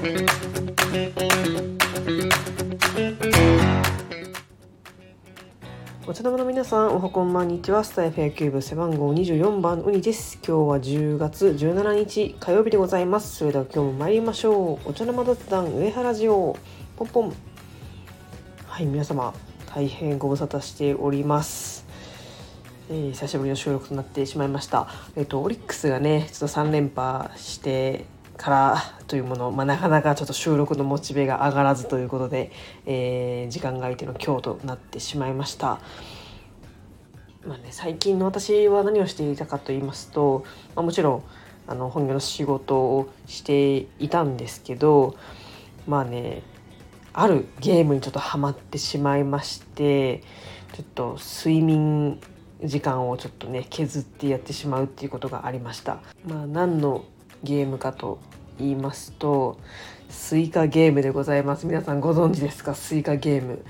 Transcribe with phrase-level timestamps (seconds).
[0.00, 0.02] お
[6.14, 7.84] 茶の間の皆さん、おはこんばんにちは。
[7.84, 10.36] スタイフ野球部背番号24番ウニです。
[10.36, 13.36] 今日は10月17日火曜日でございます。
[13.36, 14.88] それでは今日も参りましょう。
[14.88, 16.56] お茶の間雑談上原ジオ
[16.96, 17.34] ポンポン。
[18.68, 19.34] はい、皆様
[19.66, 21.84] 大変ご無沙汰しております。
[22.88, 24.88] えー、久しぶりの収録となってしまいました。
[25.14, 28.06] えっ、ー、とオリックスがね、ちょっと3連覇して
[28.40, 32.50] からというもの、まあ、なかなかちょっと収録のモチベが上がらずということで、
[32.86, 35.78] えー、時間が空いての今日となってしまいました。
[37.46, 41.22] まあね、最近の私は何をしていたかと言いますと、まあ、もちろん
[41.66, 45.16] あの本業の仕事をしていたんですけど
[45.86, 46.42] まあね
[47.12, 50.22] あるゲームにちょっとハマってしまいまして
[50.72, 52.20] ちょっと睡眠
[52.62, 56.00] 時間をちょっとね削ってやってしまうっていうことがありました。
[56.26, 57.04] まあ、何の
[57.42, 58.18] ゲームかと
[58.58, 59.58] 言いますと
[60.08, 61.66] スイカゲームでございます。
[61.66, 62.74] 皆さんご存知ですか？
[62.74, 63.64] スイカゲーム。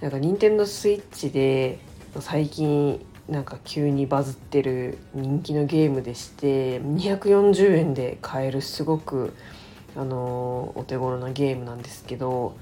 [0.00, 1.78] なんか任天堂スイッチで
[2.20, 9.34] 最近なんか急にバズってる人気のゲームでして240円で買えるすごく
[9.96, 12.56] あのお手頃なゲームなんですけど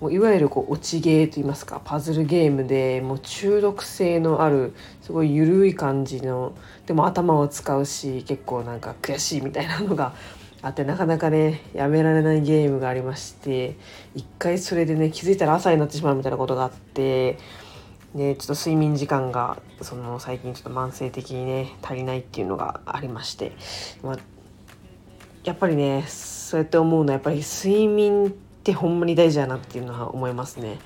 [0.00, 6.54] もういわゆるこう落ちゲーといいますかパズルゲームでもう中毒性のあるすごい緩い感じの
[6.86, 10.14] でも頭を使うし結構なんか悔しいみたいなのが
[10.60, 13.76] あってなかなかねやめられないゲームがありまして
[14.14, 17.38] 一回それでね気づいたら朝になってしまうみたいなことがあって。
[18.14, 23.52] ね、ちょっと睡眠時間がその最近ちょっと慢性的にね足りないっていうのがありまして、
[24.02, 24.18] まあ、
[25.44, 30.78] やっぱりねそうやって思うのはやっぱり睡眠ってってほんまに大事だなっていうのは思いますね。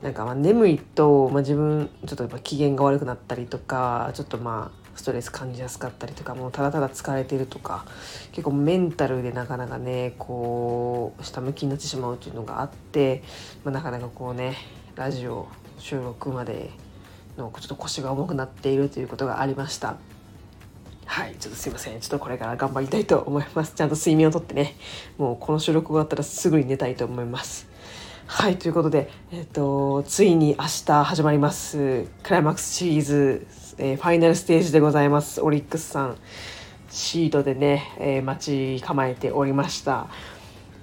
[0.00, 7.84] なんかま眠いと、まあ、自分ちょっとやっぱ機嫌が悪くなったりとかちょっとまあストレス感じやすかったりとかもうただただ疲れてるとか
[8.32, 13.22] 結構メンタルでなかなかねこう下向きになってしまうっていうのがあって、
[13.62, 14.56] まあ、なかなかこうね
[14.96, 15.46] ラジオ
[15.78, 16.70] 収録まで
[17.36, 19.98] のちょっと腰が重くなっているということがありました。
[21.12, 22.00] はいちょっとすいません。
[22.00, 23.74] ちょっとこれから頑張りたいと思います。
[23.74, 24.76] ちゃんと睡眠をとってね。
[25.18, 27.68] もうこの収録終わったらすぐに寝たいと思います。
[28.26, 32.06] はいということでえっ、ー、とついに明日始まります。
[32.22, 33.46] クライマックスシリーズ、
[33.76, 35.42] えー、ファイナルステージでございます。
[35.42, 36.16] オリックスさん。
[36.88, 40.06] シートでね、えー、待ち構えておりました。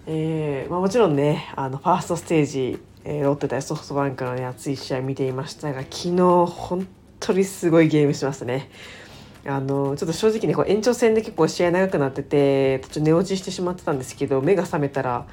[0.06, 6.88] えーまあ、もちろんねあのファーストステージ、えー、ロッテ対ソフトバンクの、ね、熱い試合見ていましたが昨日本
[7.20, 8.70] 当にすごいゲームしましたね。
[9.46, 15.26] あのちょっと正直ねこう延長戦で結構試合長くなってて途中寝落ちしてしまってたんですけど目が覚めたら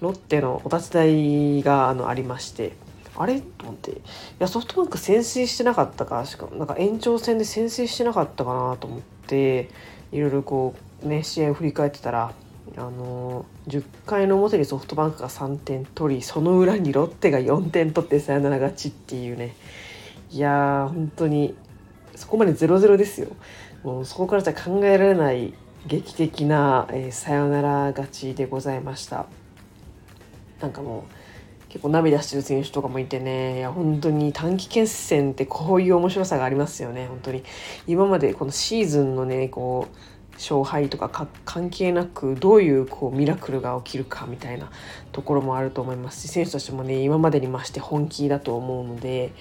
[0.00, 2.72] ロッテのお立ち台があのありまして
[3.14, 3.40] あれ？
[3.40, 3.94] と思ってい
[4.38, 9.68] やソフトバンク先制してなかったかしかもなんか延長戦で先制してなかったかなと思って
[10.12, 10.74] いろいろこ
[11.04, 12.32] うね試合を振り返ってたら
[12.74, 19.54] あの10回の表にソフトバンクが3点取りその裏にロッテが4点取ってサヨナラ勝ちっていうね。
[20.30, 21.54] いやー本当に
[22.22, 23.26] そこまで0-0ですよ。
[23.82, 25.54] もうそこからじゃ考えられない
[25.88, 29.26] 劇的な、えー、サヨナラ勝ちでございました。
[30.60, 33.58] なんかもう結構涙してる選手とかもいてね。
[33.58, 37.08] いや本当に短期決戦ってこういう面白さがありますよね。
[37.08, 37.42] 本当に。
[37.88, 39.96] 今までこのシーズンのねこう
[40.34, 44.70] 勝敗とか関係なくどういうこうミラクルが起きるかみたいな
[45.10, 49.32] ところもあると思いますし選手たちもね今までに増して本気だと思うので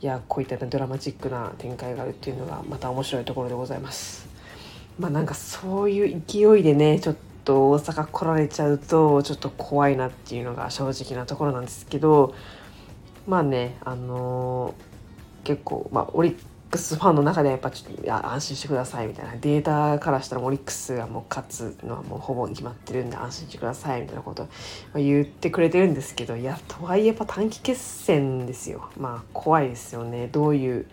[0.00, 4.28] いやこういったドラマチックな展開があるっていうのがまた面白いところでございます。
[4.98, 12.34] まあなんかそういう勢いでねちょっと大阪来られちゃうとちょっと怖いなっていうのが正直なところなんですけど
[13.26, 16.38] まあねあのー、結構まあオリッ
[16.68, 19.36] ックスファンの中でやっぱちょっと安心してくださいみたいな。
[19.36, 24.48] データからしたらオリックスがもう勝つのはもうほぼ決まってるんで安心してくださいみたいなことを
[24.96, 28.90] 言ってくれてるんですけどいやとはいえやっぱ短期決戦ですよ。
[28.98, 30.28] まあ怖いですよね。
[30.28, 30.86] どういう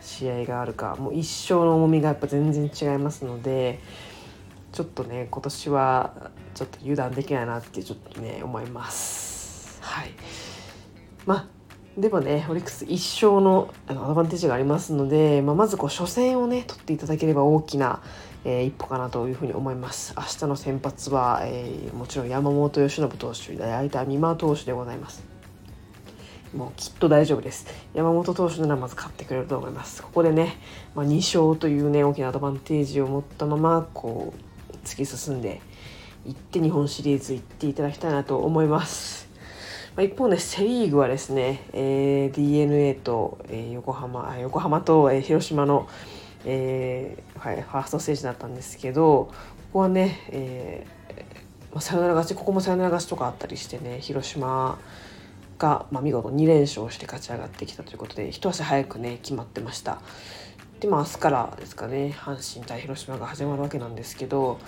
[0.00, 0.96] 試合があるか。
[0.96, 3.80] もう一生の重みがやっぱ全然違いますので
[4.72, 9.78] ちょっとね今年はちょっと油断できないなってちょっとね思います。
[9.80, 10.10] はい。
[11.26, 11.53] まあ
[11.96, 12.92] でもねオリックス1
[13.28, 18.02] 勝のアドバンテージがありますので、まあ、まずこう初戦をね取っていただければ大きな、
[18.44, 20.12] えー、一歩かなというふうに思います。
[20.16, 25.22] 明日の先発は、えー、もちろん山本由伸投手相手は三馬投手でございます。
[26.52, 27.66] もうきっと大丈夫です。
[27.94, 30.02] 山本投手ならまず勝ってくれると思います。
[30.02, 30.56] ここでね、
[30.96, 34.34] まあ、2勝というね大きなアドバンテージを持ったままこ
[34.72, 35.60] う突き進んで
[36.26, 39.28] いって日本シリーズ行っていただきたいなと思います。
[39.96, 45.88] まあ、一方ねセ・リーグはですね、えー、d n a と、えー、横浜横浜と、えー、広島の、
[46.44, 49.34] えーはい、ファーストステージだったんですけどこ
[49.74, 50.94] こはね、えー
[51.74, 54.78] まあ、サヨナラ勝ちここもサヨナラ勝ちとかあったりしてね広島
[55.58, 60.00] が、まあ、見事2連勝して勝ち上がってきたということで一足早くね決まってました。
[60.80, 64.58] でまあ明日からですかね阪神対広島が始まるわけなんですけど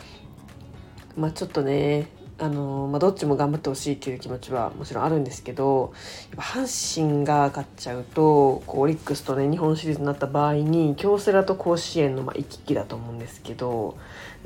[1.17, 2.09] まあちょっとね
[2.39, 5.95] あのまあ、どっちも頑張ってほしいっていう気持ちはもちろんあるんですけど
[6.31, 13.97] やっぱ阪神が勝っちゃうとこうオリックスとね日本シリーズになった場合に京セラと甲子園のまあ行き来だと思うんですけど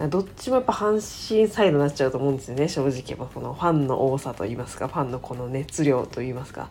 [0.09, 6.69] どっちもやっぱ阪神サイドになっちゃうと思うんですよね正直やっこのファンの多さといいますかファンのこの熱量といいますか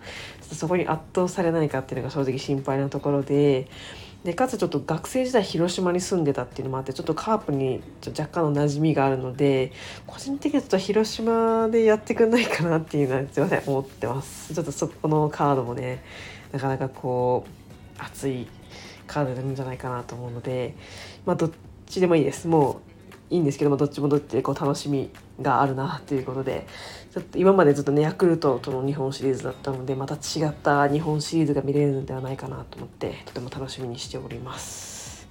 [0.54, 3.68] そこに圧倒されないかっていうのが正直心配なところで。
[4.24, 9.72] でかつちょっと学生時代広島に住んでたっていうのもあってちょっとカープに若干の馴染みがあるので
[10.06, 14.54] 個人的にちょっと広島でやってくんないかなっていうのはすいません思ってます。
[14.54, 16.04] ちょっとそこのカードもね
[16.52, 17.46] なかなかこ
[17.98, 18.48] う熱い
[19.08, 20.76] カードになるんじゃないかなと思うので
[21.26, 21.52] まあどっ
[21.86, 22.48] ちでもいいです。
[22.48, 22.99] もう
[23.30, 25.12] いいんですけどもどっちもどっちでこう楽しみ
[25.42, 26.66] があるなということで
[27.14, 35.28] ちょっと今までずっとねヤクルトとの日本シリーズだったのでまた違った日本シリーズが見れるのではないかなと思ってとても楽しみにしております。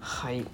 [0.00, 0.44] はい。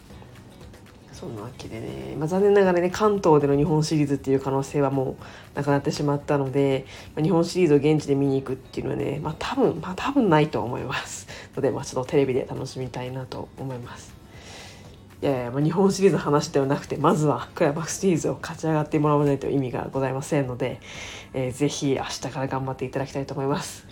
[1.13, 5.19] そんなわけでね、まあ、残念ながらね関東での日本シリーズっていう可能性はも
[5.55, 11.27] うなくなってしまったので、まあ、日本シリーズを現地で見に行くっていうのはねまあ多分まあ多分ないと思います。
[11.55, 14.20] ので、まあ、ちょっとテレビで楽しみたいなと思います。
[15.23, 20.81] いやいや、まあ、日本シリーズの話ではなくてまずはクライマックスシリーズを勝ち上がってもらわないと意味がございませんので、
[21.35, 23.87] えー、ぜひ明日から頑張っていただきたいと思います。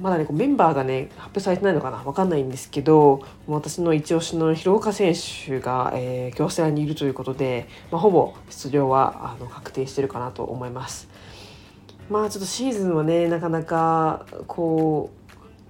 [0.00, 1.98] まだねメンバーがね発表されてないのかな？
[1.98, 11.06] 分かんないんですけど私の一押しの広岡選手が、えー、京セラにいるということで、まあ、ほぼ出場はあの確定してるかなと思います。
[12.08, 15.19] まあちょっとシーズンはねなかなかこう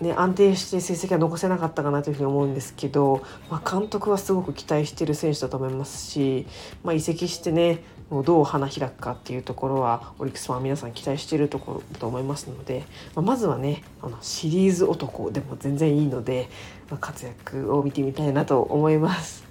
[0.00, 6.46] ね、安定して成績は残せなかったかなというふうに思うんですけど、まあ、監督はすごく期待している選手だと思いますし、
[6.82, 16.48] まあ、移籍してねもうどう花開くかっていうところはオリックスファン皆さん期待しているところだと思いますので、まあ、まずはねあのシリーズ男でも全然いいので、
[16.90, 19.44] まあ、活躍を見てみたいなと思います。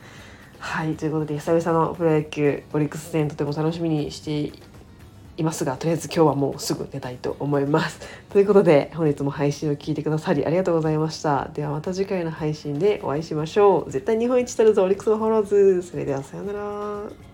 [0.57, 4.51] はいということで久々のプロ野球オリックス戦とても楽しみにして
[5.39, 7.99] いますがとりあえず今日はもうすぐ寝たいと思います。
[8.29, 11.49] ということで本日も配信を聞いてくださりありがとうございました。
[11.53, 13.91] ではまた次回の配信でお会いしましょう。
[13.91, 15.81] 絶対日本一取るぞオリックスのフォローズ。
[15.81, 17.28] それではさようなら。